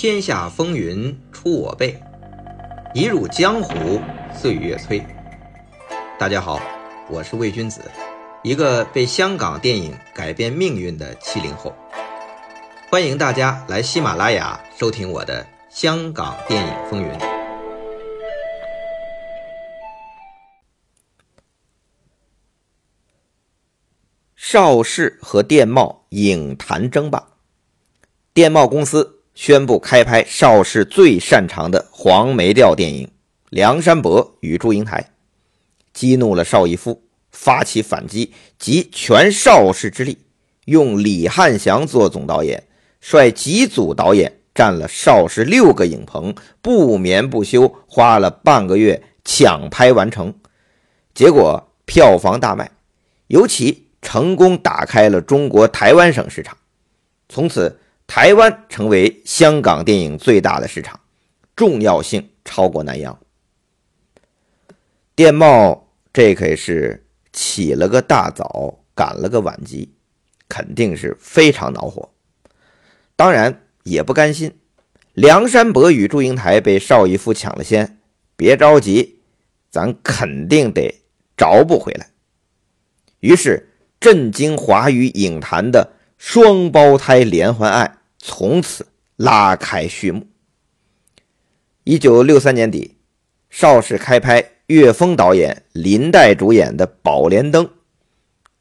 [0.00, 2.00] 天下风云出我辈，
[2.94, 4.00] 一入江湖
[4.32, 5.04] 岁月催。
[6.16, 6.60] 大家好，
[7.10, 7.82] 我是魏君子，
[8.44, 11.74] 一个被香港电影改变命运的七零后。
[12.88, 17.08] 欢迎大家来喜马拉雅收听我的《香港电影风云》。
[24.36, 27.30] 邵氏和电懋影坛争霸，
[28.32, 33.06] 电懋公司宣布开拍邵氏最擅长的黄梅调电影
[33.50, 35.00] 《梁山伯与祝英台》，
[35.92, 40.18] 激怒了邵逸夫，发起反击，集全邵氏之力，
[40.64, 42.64] 用李汉祥做总导演，
[43.00, 50.34] 率几组导演占了邵氏六个影棚，不眠不休，花了半个月抢拍完成，
[51.14, 52.72] 结果票房大卖，
[53.28, 53.84] 尤其。
[54.00, 56.56] 成功打开了中国台湾省市场，
[57.28, 60.98] 从此台湾成为香港电影最大的市场，
[61.54, 63.16] 重要性超过南洋。
[65.14, 65.78] 电懋
[66.12, 69.94] 这可是起了个大早，赶了个晚集，
[70.48, 72.10] 肯定是非常恼火。
[73.14, 74.58] 当然也不甘心，
[75.12, 78.00] 梁山伯与祝英台被邵逸夫抢了先，
[78.34, 79.20] 别着急，
[79.70, 81.02] 咱肯定得
[81.36, 82.08] 找补回来。
[83.20, 83.66] 于是。
[84.00, 90.26] 震惊华语影坛的双胞胎连环案从此拉开序幕。
[91.84, 92.96] 一九六三年底，
[93.48, 97.64] 邵氏开拍岳峰导演、林黛主演的《宝莲灯》。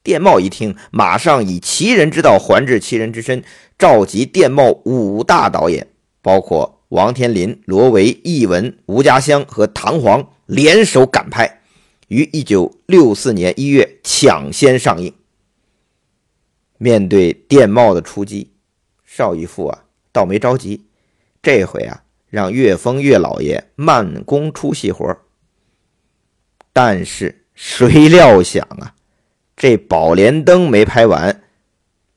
[0.01, 3.43] 电懋一听，马上以其人之道还治其人之身，
[3.77, 5.87] 召集电懋五大导演，
[6.21, 11.59] 包括王天林、罗维、易文、吴家湘和唐璜，联手赶拍，
[12.07, 15.13] 于一九六四年一月抢先上映。
[16.77, 18.53] 面对电懋的出击，
[19.17, 20.85] 邵逸夫啊倒没着急，
[21.41, 25.17] 这回啊让岳峰岳老爷慢工出细活。
[26.71, 28.93] 但是谁料想啊，
[29.55, 31.41] 这《宝莲灯》没拍完，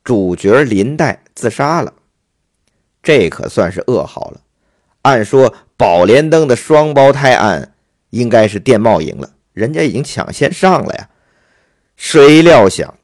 [0.05, 1.95] 主角林黛自杀了，
[3.03, 4.43] 这可算是噩耗了。
[5.01, 7.73] 按说《宝莲灯》的双胞胎案
[8.11, 11.09] 应该是电懋赢了，人家已经抢先上了呀，
[11.97, 12.95] 谁料想。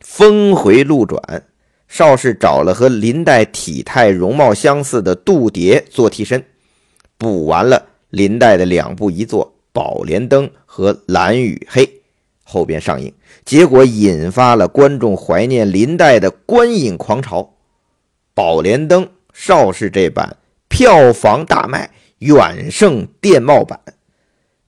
[0.00, 1.48] 峰回路转，
[1.88, 6.44] 邵氏找了和林黛体态容貌相似的杜蝶做替身，
[7.16, 11.86] 补完了林黛的两部遗作《宝莲灯》和《蓝与黑》，
[12.42, 13.12] 后边上映，
[13.44, 17.42] 结果引发了观众怀念林黛的观影狂潮，
[18.34, 20.36] 《宝莲灯》邵氏这版
[20.68, 23.80] 票房大卖，远胜电懋版，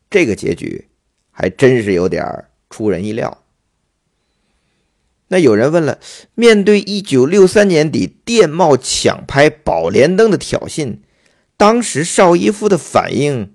[0.09, 0.87] 这个结局
[1.31, 2.25] 还真是有点
[2.71, 3.37] 出人意料。
[5.29, 5.99] 那有人问了，
[6.35, 10.99] 面对一九六三年底电懋抢拍《宝莲灯》的挑衅，
[11.57, 13.55] 当时邵逸夫的反应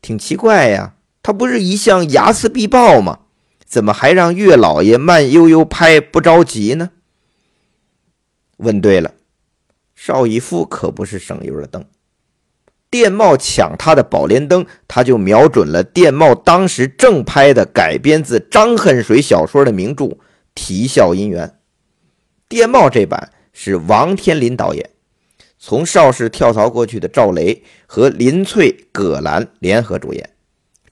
[0.00, 0.94] 挺奇怪呀。
[1.24, 3.20] 他不是一向睚眦必报吗？
[3.64, 6.90] 怎么还让岳老爷慢悠悠拍，不着急呢？
[8.58, 9.14] 问对了，
[9.94, 11.84] 邵逸夫可不是省油的灯。
[12.90, 20.04] 电懋抢他的《宝莲灯》，他就瞄准了电懋当时正拍的改编自张恨水小说的名著。
[20.54, 21.48] 《啼笑姻缘》，
[22.48, 24.90] 电懋这版是王天林导演，
[25.58, 30.30] 从邵氏跳槽过去的赵雷和林翠、葛兰联合主演，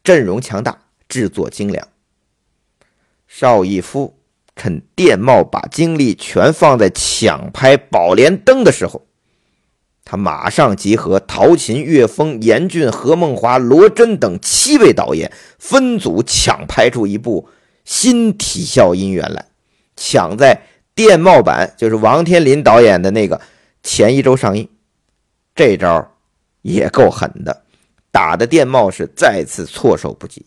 [0.03, 0.78] 阵容强大，
[1.09, 1.87] 制作精良。
[3.26, 4.19] 邵逸夫
[4.56, 9.06] 趁电懋把精力全放在抢拍《宝莲灯》的时候，
[10.04, 17.48] 他马上集合陶秦、岳峰、严俊、何梦华、罗真等七位导演，分组抢拍出一部
[17.84, 19.47] 新《啼笑姻缘》来。
[20.02, 20.62] 抢在
[20.94, 23.38] 电懋版，就是王天林导演的那个
[23.82, 24.66] 前一周上映，
[25.54, 26.16] 这招
[26.62, 27.64] 也够狠的，
[28.10, 30.46] 打的电懋是再次措手不及。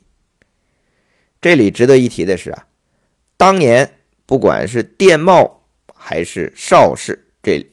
[1.39, 2.65] 这里值得一提的是啊，
[3.37, 5.51] 当年不管是电懋
[5.93, 7.59] 还是邵氏，这《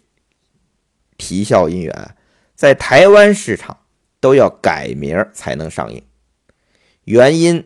[1.17, 1.93] 啼笑姻缘》
[2.55, 3.79] 在台湾市场
[4.21, 6.05] 都要改名才能上映，
[7.05, 7.57] 原因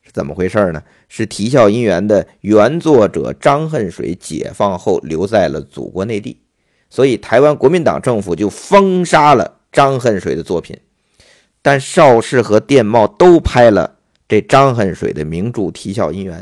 [0.00, 0.10] 是。
[0.12, 0.82] 怎么回事呢？
[1.14, 6.40] 是《啼笑姻缘》的原作者张恨水解放后留在了祖国内地，
[6.88, 10.80] 所以台湾国民党政府就封杀了张恨水的作品。
[11.60, 16.40] 但邵氏和电懋都拍了这张恨水的名著《啼笑姻缘》，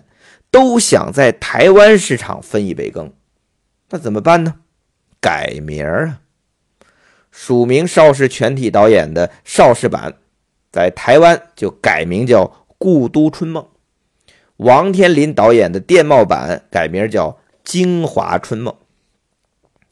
[0.53, 3.13] 都想在台湾市场分一杯羹，
[3.89, 4.55] 那怎么办呢？
[5.21, 6.21] 改名啊！
[7.33, 10.15] 署名邵氏全体导演的邵氏版，
[10.71, 12.45] 在台湾就改名叫。
[12.83, 13.63] 《故都春梦》，
[14.61, 17.31] 王天林导演的电懋版改名叫
[17.65, 18.75] 《京华春梦》。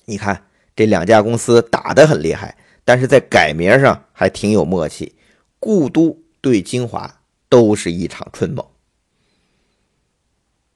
[0.04, 0.44] 你看
[0.76, 2.54] 这两家公司打得很厉害，
[2.84, 5.14] 但是在改名上还挺有默契。
[5.58, 8.62] 故都对京华都是一场春梦。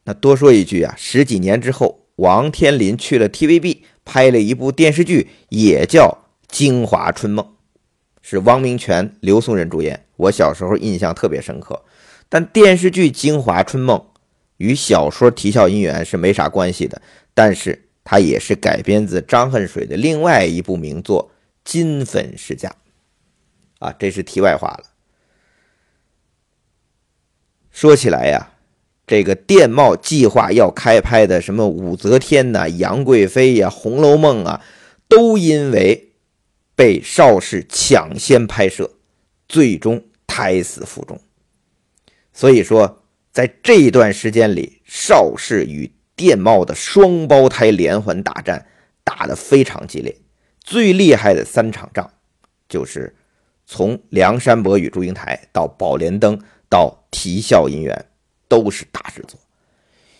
[0.04, 7.44] 那多说一句啊，十几年之后，王天林去了 TVB，拍了一部电视剧，也叫《京华春梦》，
[8.22, 10.06] 是汪明荃、刘松仁主演。
[10.16, 11.84] 我小时候印象特别深刻。
[12.32, 13.98] 但电视剧《京华春梦》
[14.56, 17.02] 与小说《啼笑姻缘》是没啥关系的，
[17.34, 21.30] 但是它也是改编自张恨水的另外一部名作
[21.62, 22.70] 《金粉世家》。
[23.86, 24.84] 啊，这是题外话了。
[27.70, 28.48] 说起来呀。
[29.04, 34.64] 这个电懋计划要开拍的什么武则天呐、杨贵妃呀、红楼梦啊，
[35.06, 36.12] 都因为
[36.74, 38.92] 被邵氏抢先拍摄，
[39.46, 41.20] 最终胎死腹中。
[42.32, 48.66] 所以说，在这段时间里，邵氏与电懋的双胞胎连环大战
[49.04, 50.16] 打得非常激烈。
[50.60, 52.10] 最厉害的三场仗，
[52.68, 53.14] 就是
[53.66, 58.06] 从梁山伯与祝英台到宝莲灯到啼笑姻缘。
[58.48, 59.40] 都是大制作，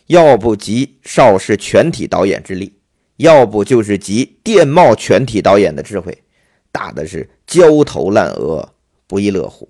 [0.07, 2.79] 要不集邵氏全体导演之力，
[3.19, 6.23] 要不就是集电懋全体导演的智慧，
[6.71, 8.73] 打的是焦头烂额，
[9.07, 9.69] 不亦乐乎。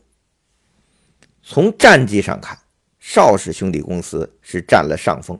[1.42, 2.58] 从战绩上看，
[2.98, 5.38] 邵氏兄弟公司是占了上风，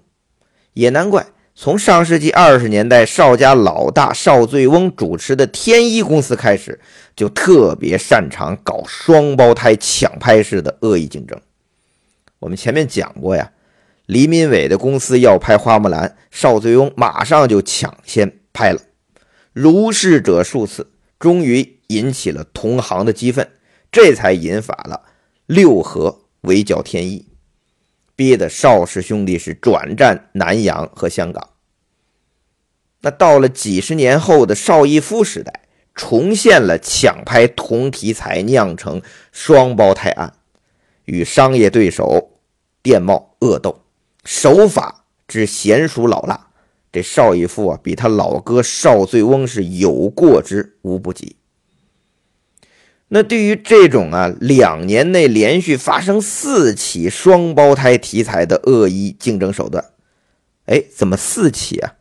[0.72, 1.26] 也难怪。
[1.54, 6.81] 从上世纪二十年代邵家老大邵醉翁主持的天一公司开始，
[7.14, 11.38] 就特别擅长搞双胞胎抢拍式的恶意竞争。
[12.38, 13.52] 我们前面讲过呀，
[14.06, 18.81] 黎民伟的公司要拍《花木兰》，邵醉翁马上就抢先拍了，
[19.52, 20.90] 如是者数次，
[21.20, 23.46] 终于引起了同行的激愤，
[23.93, 25.02] 这才引发了
[25.52, 27.26] 六合围剿天意，
[28.16, 31.50] 逼得邵氏兄弟是转战南洋和香港。
[33.02, 40.32] 那到了几十年后的邵逸夫时代，重现了抢拍同题材酿成双胞胎案，
[41.04, 42.31] 与商业对手。
[42.82, 43.84] 电懋恶斗，
[44.25, 46.49] 手法之娴熟老辣，
[46.90, 51.37] 这邵逸夫啊，比他老哥邵醉翁是有过之无不及。
[53.14, 59.85] 那对于这种啊，两年内连续发生四起双胞胎题材的恶意竞争手段，
[60.64, 61.93] 哎，怎么四起啊？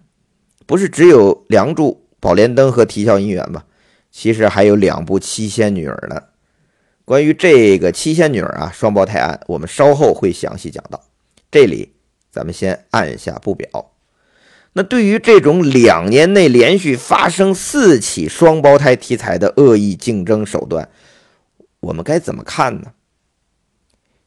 [0.65, 1.89] 不是只有《梁祝》
[2.21, 3.63] 《宝莲灯》和《啼笑姻缘》吗？
[4.09, 6.21] 其实还有两部七仙女儿呢。
[7.03, 11.03] 关于这个七仙女儿啊双胞胎案，我们稍后会详细讲到。
[11.51, 11.91] 这里
[12.31, 13.91] 咱们先按下不表。
[14.73, 20.87] 那对于这种两年内连续发生四起双胞胎题材的恶意竞争手段，
[21.81, 22.93] 我们该怎么看呢？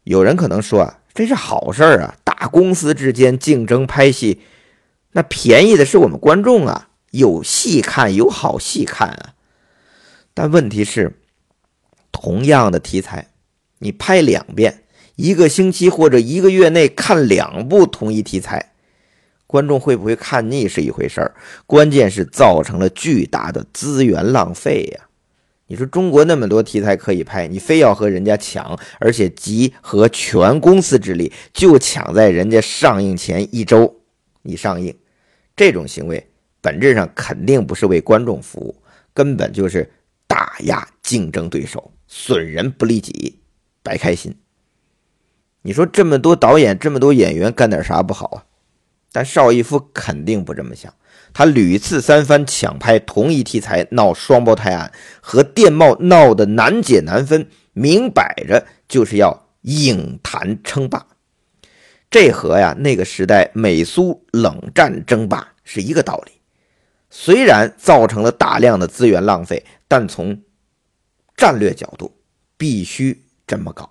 [0.05, 4.43] 有人可能说啊，这是好事啊，大公司之间竞争拍戏，
[5.13, 9.35] 那便宜的是我们观众啊，有戏看，有好戏看啊。
[10.33, 11.19] 但问题是。
[12.17, 13.33] 同样的题材，
[13.81, 14.85] 你拍两遍，
[15.17, 18.73] 一个星期或者一个月内看两部同一题材，
[19.49, 21.35] 观众会不会看腻是一回事儿，
[21.67, 25.09] 关键是造成了巨大的资源浪费呀！
[25.67, 34.03] 你说中国那么多题材可以拍，你非要和人家抢，而且集合全公司之力，就抢在人家上映前一周
[34.43, 34.95] 你上映，
[35.57, 36.29] 这种行为
[36.61, 38.77] 本质上肯定不是为观众服务，
[39.15, 39.91] 根本就是
[40.27, 41.91] 打压竞争对手。
[42.07, 43.41] 损人不利己，
[43.83, 44.35] 白开心。
[45.63, 48.45] 你说这么多导演，这么多演员，干点啥不好啊？
[49.15, 50.93] 但邵逸夫肯定不这么想，
[51.33, 61.07] 他屡次三番抢拍同一题材，闹双胞胎案，和电懋闹得难解难分，明摆着就是要影坛称霸。
[62.11, 66.33] 这和呀那个时代美苏冷战争霸是一个道理。
[67.09, 70.37] 虽然造成了大量的资源浪费，但从
[71.37, 72.13] 战略角度
[72.57, 73.89] 必须这么搞，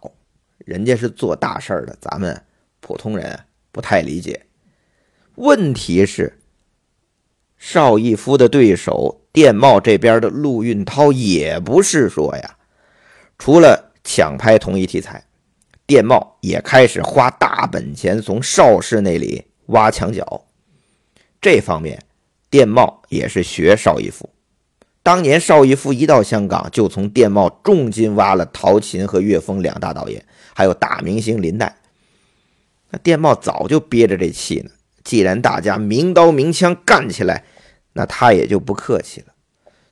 [0.57, 2.43] 人家是做大事儿的，咱们
[2.81, 3.39] 普通人
[3.71, 4.45] 不太理解。
[5.35, 6.39] 问题是，
[7.57, 12.55] 邵逸夫的对手电懋这边的陆运涛也不是说呀，
[13.39, 15.23] 除了抢拍同一题材，
[15.87, 20.45] 电懋也开始花大本钱从邵氏那里挖墙脚。
[21.41, 21.99] 这方面，
[22.49, 24.29] 电懋也是学邵逸夫。
[25.01, 30.23] 当年邵逸夫一到香港，就从电懋重金挖了陶秦和岳峰两大导演，
[30.53, 31.75] 还有大明星林黛。
[32.91, 34.69] 那电懋早就憋着这气呢。
[35.03, 37.43] 既然大家明刀明枪干起来，
[37.93, 39.27] 那他也就不客气了。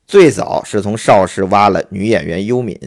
[0.07, 2.77] 最早是从邵氏挖了女演员优敏，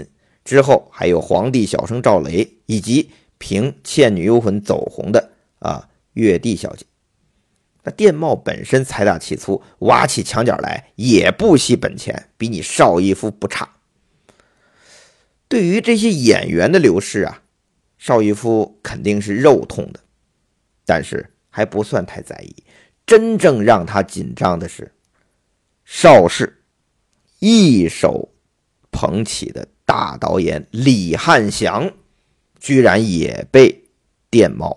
[0.45, 6.85] 之后还有皇帝小生赵雷，以及凭《倩女幽魂》走红的啊月帝小姐。
[7.83, 13.71] 那电懋本身财大气粗，挖起墙角来也不惜本钱，比你邵逸夫不差。
[15.49, 17.43] 对于这些演员的流失啊，
[17.99, 20.01] 邵逸夫肯定是肉痛的，
[20.87, 22.53] 但是还不算太在意。
[23.07, 24.91] 真正让他紧张的是，
[25.85, 26.65] 邵氏
[27.39, 28.31] 一手
[28.91, 31.93] 捧起的大导演李汉祥，
[32.59, 33.85] 居然也被
[34.31, 34.77] 电懋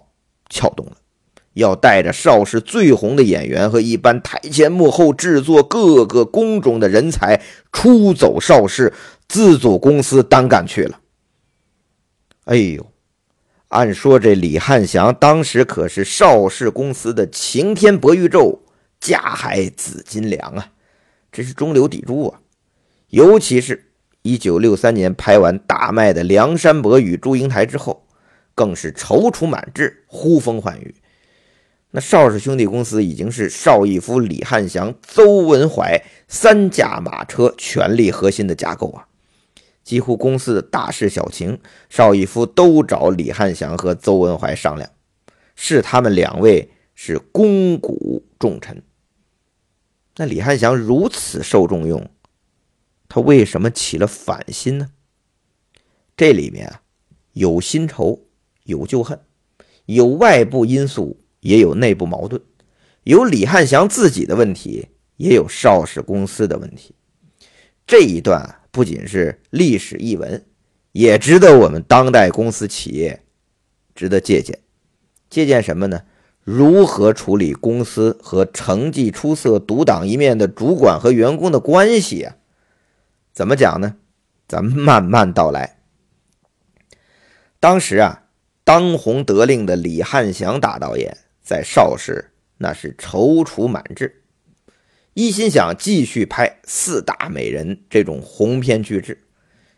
[0.49, 0.97] 撬动了。
[1.53, 7.41] 要带着邵氏最红的演员和一般台前幕后制作各个工种的人才
[7.71, 8.93] 出走邵氏，
[9.27, 10.99] 自组公司单干去了。
[12.43, 12.85] 哎呦，
[13.69, 18.61] 按说这李汉祥当时可是邵氏公司的擎天博玉宙、
[18.99, 20.71] 架海紫金梁啊，
[21.31, 22.39] 这是中流砥柱啊。
[23.09, 28.07] 尤其是一九六三年拍完大卖的《梁山伯与祝英台》之后，
[28.55, 30.95] 更是踌躇满志，呼风唤雨。
[31.91, 39.07] 那邵氏兄弟公司已经是邵逸夫、李汉祥、邹文怀三驾马车全力核心的架构啊！
[39.87, 44.91] 几乎公司的大事小情，邵逸夫都找李汉祥和邹文怀商量，
[45.55, 48.83] 是他们两位是肱骨重臣。
[50.17, 52.09] 那李汉祥如此受重用，
[53.07, 54.89] 他为什么起了反心呢？
[56.17, 56.81] 这里面啊，
[57.31, 58.25] 有新仇，
[58.63, 59.17] 有旧恨，
[59.85, 61.23] 有外部因素。
[61.41, 62.41] 也有内部矛盾，
[63.03, 66.95] 有李汉祥自己的问题，也有邵氏公司的问题。
[67.85, 70.45] 这一段不仅是历史译文，
[70.91, 73.23] 也值得我们当代公司企业
[73.95, 74.59] 值得借鉴。
[75.31, 76.03] 借鉴什么呢？
[76.43, 82.35] 如何处理公司和成绩出色、独当一面的主管和员工的关系啊？
[83.33, 83.95] 怎么讲呢？
[84.47, 85.79] 咱们慢慢道来。
[87.59, 88.25] 当时啊，
[88.63, 91.17] 当红得令的李汉祥大导演。
[91.41, 92.29] 在邵氏
[92.59, 94.21] 那是踌躇满志，
[95.17, 99.23] 一心想继续拍四大美人这种鸿篇巨制。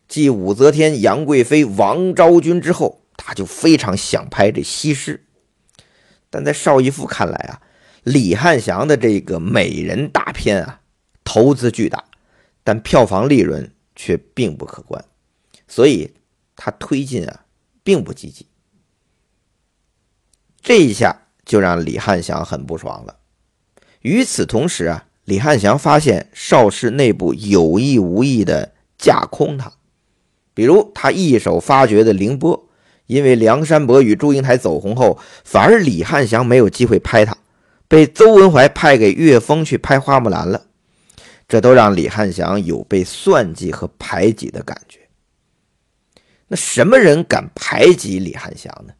[0.05, 5.25] 继武则天、杨贵妃、王昭君之后，他就非常想拍这西施。
[6.29, 7.61] 但在邵逸夫看来啊，
[8.03, 10.81] 李汉祥的这个美人大片啊，
[11.23, 12.03] 投资巨大，
[12.65, 15.05] 但票房利润却并不可观，
[15.69, 16.15] 所以
[16.57, 17.45] 他推进啊
[17.81, 18.45] 并不积极。
[20.61, 21.27] 这一下。
[21.45, 23.21] 就让李汉祥很不爽了。
[24.01, 29.73] 与此同时啊，李汉祥发现邵氏内部有意无意的架空他，
[30.55, 32.67] 比如他一手发掘的凌波，
[33.05, 37.37] 因为梁山伯与祝英台走红后，反而李汉祥没有机会拍他，
[37.87, 40.65] 被邹文怀派给岳峰去拍花木兰了。
[41.47, 44.99] 这都让李汉祥有被算计和排挤的感觉。
[46.47, 48.93] 那什么人敢排挤李汉祥呢？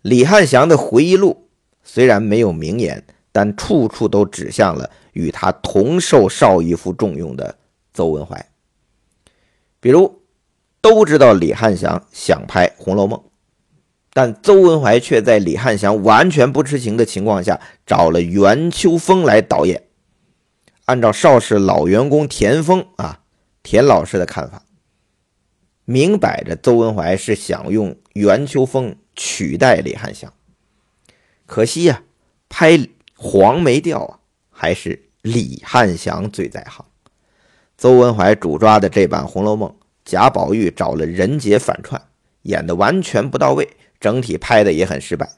[0.00, 1.50] 李汉祥的回忆录。
[1.82, 7.56] 虽然没有名言，但处处都指向了与他同受邵逸夫重用的
[7.92, 8.50] 邹文怀。
[9.80, 10.22] 比如，
[10.80, 13.18] 都知道李汉祥想拍《红楼梦》，
[14.12, 19.84] 但邹文怀却在李汉祥完全不知情的情况下找了袁秋风来导演。
[20.84, 23.20] 按照邵氏老员工田丰啊
[23.62, 24.64] 田老师的看法，
[25.86, 30.32] 明摆着邹文怀是想用袁秋风取代李汉祥。
[31.46, 32.02] 可惜呀，
[32.48, 34.20] 拍黄梅调啊，
[34.64, 36.82] 还是李汉祥最在行。
[37.76, 39.68] 邹文怀主抓的这版《红楼梦》，
[40.06, 42.00] 贾宝玉找了任杰反串，
[42.44, 43.68] 演的完全不到位，
[44.00, 45.28] 整体拍的也很失败。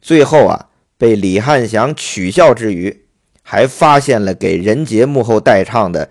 [0.00, 3.04] 最后啊，被李汉祥取笑之余，
[3.42, 6.08] 还发现了给任杰幕后代唱的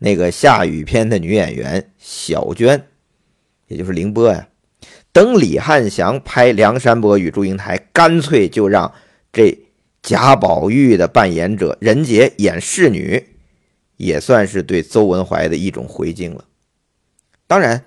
[0.00, 2.88] 那个下雨篇的女演员小娟，
[3.68, 4.48] 也就是凌波呀。
[5.12, 8.92] 等李汉祥拍《梁山伯与祝英台》，干脆就让
[9.32, 9.58] 这
[10.02, 13.36] 贾宝玉的扮演者任洁演侍女，
[13.96, 16.44] 也算是对邹文怀的一种回敬了。
[17.46, 17.84] 当然，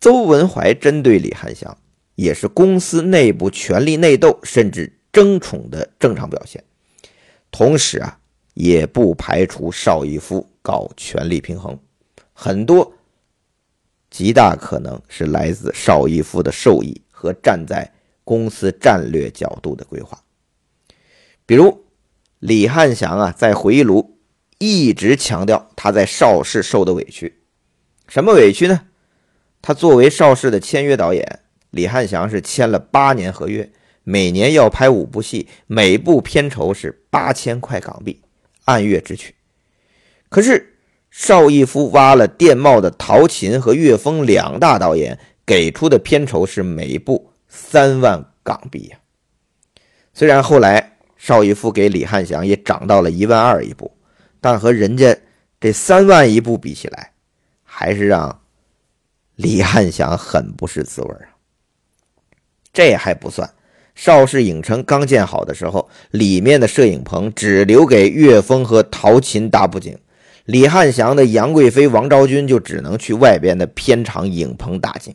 [0.00, 1.76] 邹文怀针对李汉祥，
[2.14, 6.64] 也是公司内部权力内斗甚至争宠的正常表现。
[7.50, 8.18] 同时啊，
[8.54, 11.78] 也不排除邵逸夫搞权力平衡，
[12.32, 12.94] 很多。
[14.08, 17.92] 极大可能是来自邵逸夫的授意和站在
[18.24, 20.18] 公司战略角度的规划。
[21.46, 21.86] 比如
[22.40, 24.18] 李汉祥啊，在回忆录
[24.58, 27.40] 一直强调他在邵氏受的委屈，
[28.08, 28.82] 什么委屈呢？
[29.62, 33.70] 他作为邵氏的签约导演，李汉祥是签了八年合约，
[34.04, 38.20] 每年要拍五部戏，每部片酬是八千块港币，
[38.66, 39.34] 按月支取。
[40.28, 40.74] 可是。
[41.08, 48.98] 邵逸夫挖了电懋的陶琴和岳峰两大导演，给出的片酬是每部三万港币呀。
[50.12, 50.95] 虽然后来
[51.26, 53.90] 邵逸夫给李汉祥也涨到了一万二一部，
[54.40, 55.18] 但和人家
[55.58, 57.10] 这三万一部比起来，
[57.64, 58.42] 还是让
[59.34, 61.34] 李汉祥很不是滋味啊。
[62.72, 63.52] 这还不算，
[63.96, 69.98] 邵氏影城刚建好的时候，里面的摄影棚只留给岳峰和陶琴搭布景，
[70.44, 75.12] 李汉祥的杨贵妃、王昭君就只能去外边的片场影棚搭景。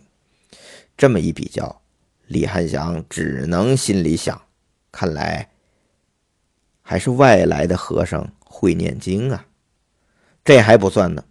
[0.98, 1.82] 这么一比较，
[2.28, 4.42] 李汉祥只能心里想：
[4.92, 5.48] 看来
[6.92, 9.46] 还是外来的和尚会念经啊。
[10.44, 11.24] 这还不算呢，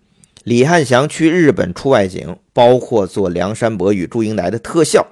[0.42, 5.06] 李汉祥去日本出外景，包括做梁山伯与祝英台的特效。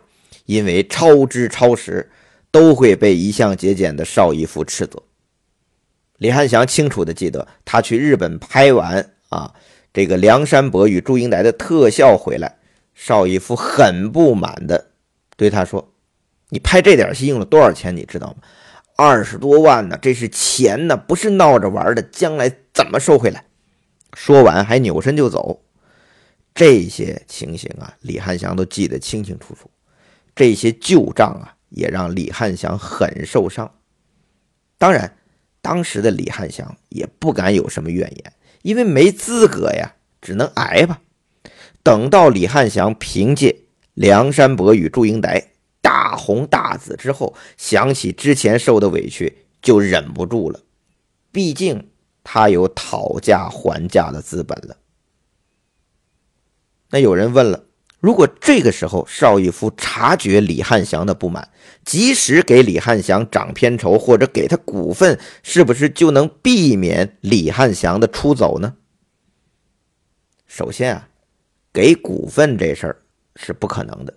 [0.47, 2.11] 因为超支超时，
[2.51, 5.03] 都会被一向节俭的邵逸夫斥责。
[6.17, 9.53] 李汉祥清楚的记得，他去日本拍完啊
[9.93, 12.57] 这个梁山伯与祝英台的特效回来，
[12.95, 14.87] 邵逸夫很不满的
[15.37, 15.93] 对他说
[16.49, 17.95] ：“你拍这点戏用了多少钱？
[17.95, 18.37] 你知道吗？
[19.01, 22.03] 二十多万呢，这是钱呢，不是闹着玩的。
[22.03, 23.45] 将来怎么收回来？”
[24.13, 25.63] 说完还扭身就走。
[26.53, 29.71] 这些情形啊，李汉祥都记得清清楚楚。
[30.35, 33.73] 这些旧账啊，也让李汉祥很受伤。
[34.79, 35.17] 当然，
[35.63, 41.01] 当时的李汉祥也不敢有什么怨言，因为没资格呀，只能挨吧。
[41.85, 43.51] 等到李汉祥凭借
[43.95, 45.41] 《梁山伯与祝英台》
[46.09, 50.59] 大红大紫之后，想起之前受的委屈，就忍不住了。
[51.31, 51.91] 毕竟
[52.25, 54.77] 他有讨价还价的资本了。
[56.91, 57.65] 那有人问了。
[58.01, 61.51] 如果这个时候邵逸夫察觉李汉祥的不满，
[61.85, 68.77] 及时给李汉祥涨片酬或者给他股份，是不是就能避免李汉祥的出走呢？
[70.47, 71.09] 首先啊，
[71.73, 73.03] 给股份这事儿
[73.35, 74.15] 是不可能的，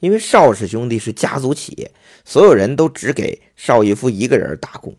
[0.00, 1.90] 因为邵氏兄弟是家族企业，
[2.24, 4.94] 所有人都只给邵逸夫一个人打工，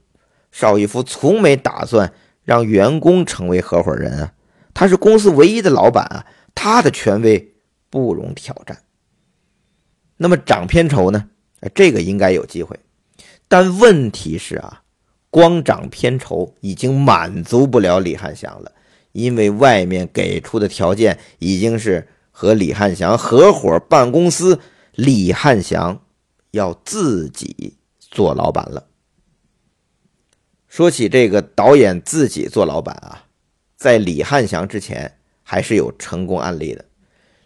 [0.51, 2.13] 邵逸夫从没打算
[2.43, 4.33] 让员工成为合伙人啊，
[4.73, 6.25] 他是公司唯一的老板啊，
[6.55, 7.53] 他的权威。
[7.89, 8.77] 不容挑战。
[10.17, 11.29] 那么涨片酬呢？
[11.73, 12.77] 这个应该有机会，
[13.47, 14.83] 但问题是啊，
[15.29, 18.73] 光涨片酬已经满足不了李汉祥了，
[19.13, 24.59] 因为外面给出的条件已经是和李汉祥合伙办公司，
[24.97, 26.01] 李汉祥
[26.49, 28.87] 要自己做老板了。
[30.67, 33.25] 说起这个导演自己做老板啊，
[33.75, 36.83] 在李汉祥之前还是有成功案例的。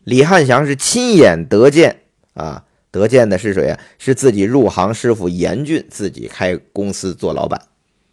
[0.05, 2.03] 李汉祥是亲眼得见
[2.35, 3.77] 啊，得见的是谁啊？
[3.99, 7.67] 是自己入行师傅严俊自己开公司做老板，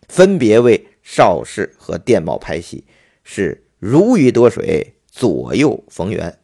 [0.08, 2.84] 分别为邵氏和电懋拍戏，
[3.22, 6.37] 是如鱼得水，左右逢源。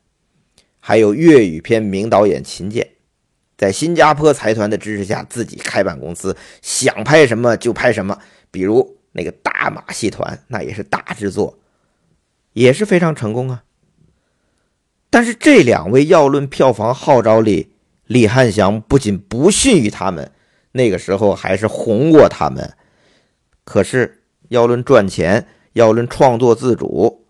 [0.87, 2.87] 还有粤语片名导演秦剑，
[3.57, 8.19] 在新加坡财团的支持下，自己开办公司，想拍什么就拍什么，
[8.51, 11.59] 比如那个大马戏团，那也是大制作，
[12.53, 13.65] 也是非常成功啊。
[15.09, 17.73] 但是这两位要论票房号召力，
[18.07, 20.33] 李汉祥不仅不逊于他们，
[20.73, 22.75] 那个时候还是红过他们。
[23.65, 27.24] 可是要论赚钱，要论创作自主，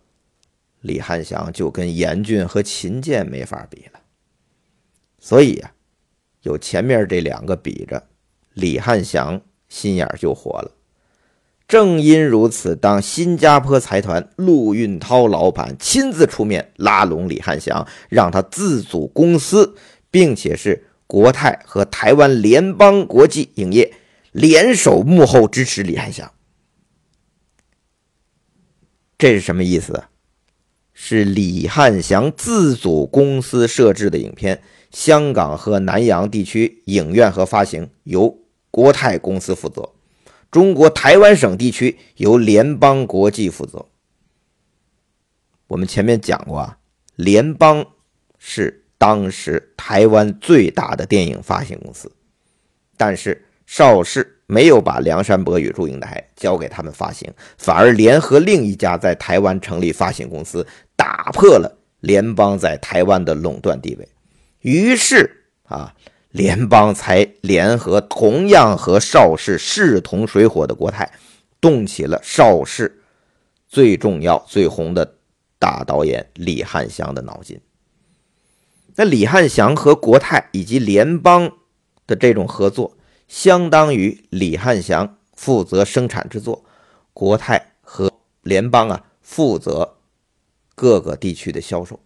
[0.85, 4.01] 李汉祥就跟严俊和秦剑没法比了。
[5.19, 5.73] 所以呀，
[6.43, 8.07] 有前面这两个比着，
[8.53, 10.73] 李汉祥心眼就活了。
[11.67, 19.75] 正因如此，当新加坡财团陆运涛老板亲自出面拉拢李汉祥，让他自组公司，
[20.11, 23.95] 并且是国泰和台湾联邦国际影业
[24.33, 26.31] 联手幕后支持李汉祥，
[29.17, 30.05] 这是什么意思？
[30.95, 38.39] 是李汉祥自组公司设置的影片，香港和南洋地区影院和发行由
[38.71, 39.91] 国泰公司负责。
[40.51, 43.85] 中国台湾省地区由联邦国际负责。
[45.67, 46.79] 我们前面讲过啊，
[47.17, 47.85] 联邦
[48.39, 52.13] 是当时台湾最大的电影发行公司，
[52.97, 64.09] 但是邵氏没有把《梁山伯与祝英台》交给他们发行，反而联合另一家在台湾成立发行公司，打破了联邦在台湾的垄断地位。
[64.61, 65.95] 于是啊。
[66.35, 71.09] 联邦才联合同样和邵氏势同水火的国泰，
[71.61, 73.01] 动起了邵氏
[73.69, 75.15] 最重要、最红的
[75.61, 77.61] 大导演李汉祥的脑筋。
[78.97, 81.53] 那李汉祥和国泰以及联邦
[82.05, 82.97] 的这种合作，
[83.29, 86.65] 相当于李汉祥负责生产制作，
[87.13, 89.97] 国泰和联邦啊负责
[90.75, 92.01] 各个地区的销售。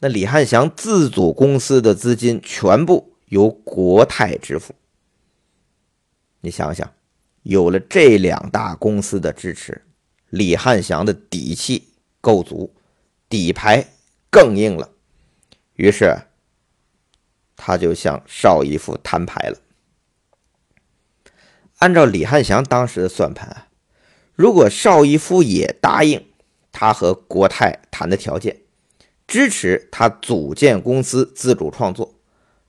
[0.00, 4.74] 那李汉祥自组公司的资金全部由国泰支付。
[6.40, 6.92] 你想想，
[7.42, 9.82] 有了这两大公司的支持，
[10.28, 11.88] 李汉祥的底气
[12.20, 12.74] 够足，
[13.28, 13.86] 底牌
[14.30, 14.90] 更硬了。
[15.76, 16.14] 于是，
[17.56, 19.58] 他就向邵逸夫摊牌了。
[21.78, 23.68] 按照李汉祥当时的算盘啊，
[24.34, 26.24] 如果邵逸夫也答应
[26.72, 28.62] 他和国泰谈的条件，
[29.26, 32.14] 支持他组建公司自主创作，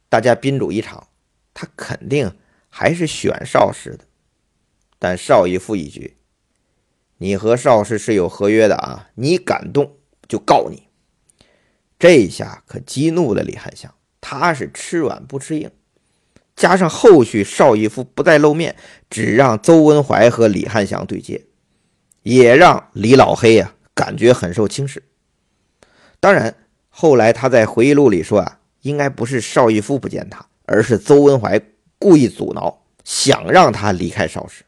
[0.10, 1.08] 大家宾主一场，
[1.54, 2.36] 他肯定
[2.70, 4.06] 还是选邵氏的。
[5.00, 6.18] 但邵逸夫一句
[7.20, 10.88] ：“你和邵氏是有合约的啊，你敢动就告你。”
[12.00, 15.72] 这一下可激怒了李汉祥，他是吃软不吃硬，
[16.56, 18.76] 加上后续邵逸夫不再露面，
[19.10, 21.46] 只让邹文怀和李汉祥对接，
[22.24, 25.04] 也让李老黑呀感觉很受轻视。
[26.20, 26.56] 当然，
[26.90, 31.62] 后来他在回忆录里说啊，应该不是邵逸夫不见他，而是邹文怀
[32.00, 34.64] 故意阻挠，想让他离开邵氏。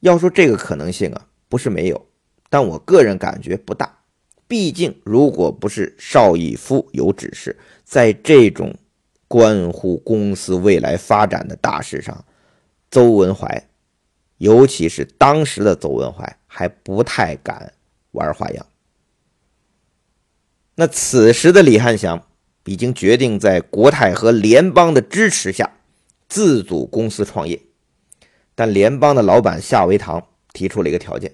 [0.00, 2.06] 要说这个可能性啊，不是没有，
[2.50, 4.00] 但我个人感觉不大。
[4.46, 8.74] 毕竟，如果不是邵逸夫有指示，在这种
[9.34, 12.24] 关乎公司未来发展的大事上，
[12.88, 13.66] 邹文怀，
[14.38, 17.72] 尤其是当时的邹文怀，还不太敢
[18.12, 18.64] 玩花样。
[20.76, 22.28] 那此时的李汉祥
[22.66, 25.78] 已经决定在国泰和联邦的支持下
[26.28, 27.60] 自组公司创业。
[28.54, 31.32] 但联邦的老板夏维堂提出了一个条件，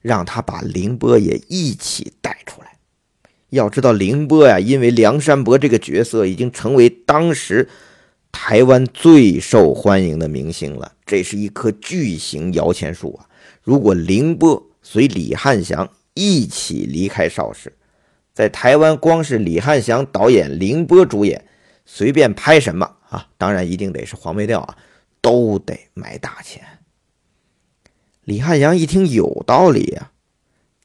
[0.00, 2.69] 让他把凌波也一起带出来。
[3.50, 7.68] 要知道，凌波呀，因为梁山伯这个角色已经成为当时
[8.32, 13.26] 台湾最受欢迎的明星了，这是一棵巨型摇钱树啊！
[13.62, 17.72] 如果凌波随李汉祥一起离开邵氏，
[18.32, 21.44] 在台湾光是李汉祥导演、凌波主演，
[21.84, 24.76] 随便拍什么啊，当然一定得是黄梅调啊。
[25.22, 26.62] 都得卖大钱。
[28.24, 30.12] 李汉祥一听有道理呀，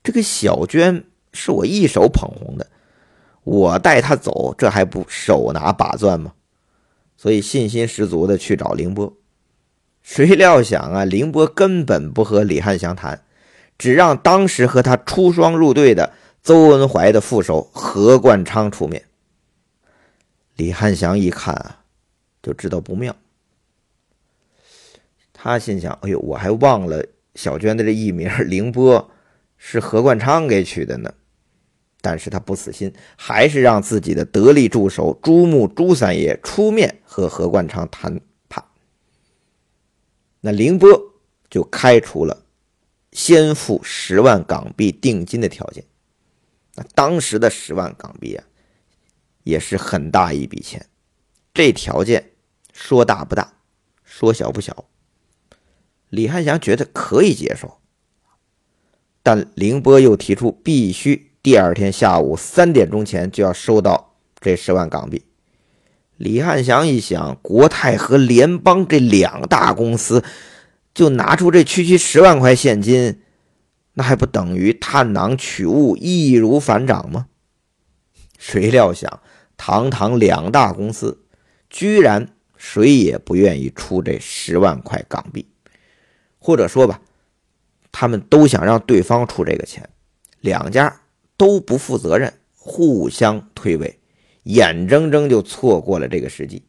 [0.03, 2.65] 这个小娟是我一手捧红的，
[3.43, 6.33] 我带他走，这还不手拿把攥吗？
[7.17, 9.13] 所以信心十足的去找凌波。
[10.01, 13.23] 谁料想啊，凌波根本不和李汉祥谈，
[13.77, 19.03] 只让当时和他出双入对的邹文怀的副手何冠昌出面。
[20.55, 21.83] 李汉祥一看啊，
[22.41, 23.15] 就知道不妙。
[25.33, 29.11] 他心想：“哎呦，我还忘了小娟的这艺名凌波
[29.57, 31.13] 是何冠昌给取的呢。”
[32.05, 38.63] 但是他不死心，还是让自己的得力助手朱木朱三爷出面和何冠昌谈判。
[40.41, 40.87] 那凌波
[41.49, 42.45] 就开除了
[43.11, 45.83] 先付十万港币定金的条件。
[46.75, 48.45] 那当时的十万港币啊，
[49.43, 50.85] 也是很大一笔钱。
[51.55, 52.33] 这条件
[52.71, 53.53] 说大不大，
[54.03, 54.85] 说小不小。
[56.09, 57.79] 李汉祥觉得可以接受，
[59.23, 65.25] 但凌波又提出必须第二天下午三点钟前就要收到这十万港币。
[66.17, 70.23] 李汉祥一想，国泰和联邦这两大公司
[70.95, 73.21] 就拿出这区区十万块现金，
[73.93, 77.27] 那还不等于探囊取物，易如反掌吗？
[78.39, 79.21] 谁料想，
[79.55, 81.25] 堂堂两大公司，
[81.69, 85.47] 居然谁也不愿意出这十万块港币。
[86.39, 87.01] 或者说吧，
[87.91, 89.87] 他们都想让对方出这个钱，
[90.39, 91.01] 两家
[91.37, 93.95] 都不负责任，互相推诿，
[94.43, 96.63] 眼睁睁就错过了这个时机。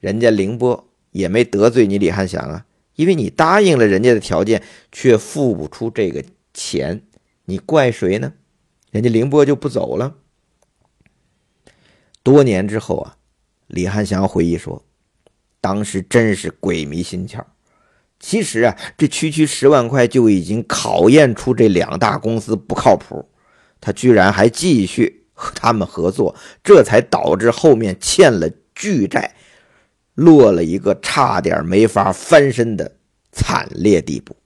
[0.00, 4.62] 人家凌波也没得罪你李汉祥啊，因为你答应了人家的条件，
[4.92, 7.02] 却付不出这个钱，
[7.44, 8.34] 你怪谁呢？
[8.90, 10.14] 人家凌波就不走了。
[12.22, 13.16] 多年之后啊，
[13.66, 14.84] 李汉祥回忆说，
[15.60, 17.44] 当时真是鬼迷心窍。
[18.20, 23.28] 其实啊，这区区十万块就已经考验出这两大公司不靠谱，
[23.80, 29.34] 他居然还继续和他们合作，这才导致后面欠了巨债，
[30.14, 32.96] 落了一个差点没法翻身的
[33.32, 34.36] 惨烈地步。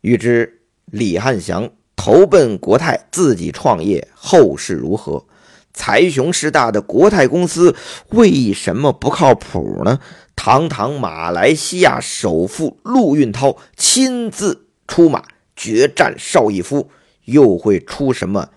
[0.00, 5.26] 欲知李汉祥投奔国泰，自己创业后事如何？
[5.72, 7.76] 财雄势大的国泰公司
[8.08, 10.00] 为什么不靠谱呢？
[10.34, 15.22] 堂堂马来西亚首富陆运涛亲自出马
[15.54, 16.90] 决战邵逸夫，
[17.24, 18.52] 又会出什么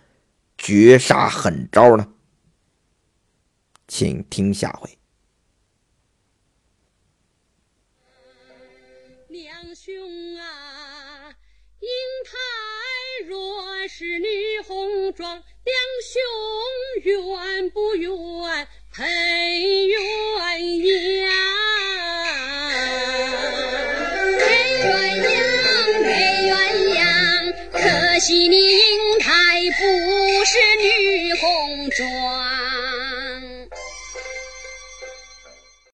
[0.58, 2.14] 绝杀狠招呢？
[3.88, 4.98] 请听下回。
[9.28, 11.36] 两兄啊，
[11.80, 11.90] 英
[12.24, 12.38] 台
[13.28, 14.28] 若是女
[14.66, 16.22] 红妆，两兄
[17.04, 19.04] 愿不愿配
[19.88, 21.43] 鸳鸯？
[28.26, 29.34] 惜你英台
[29.78, 32.63] 不是女红妆。